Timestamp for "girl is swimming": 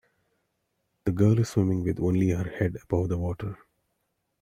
1.11-1.83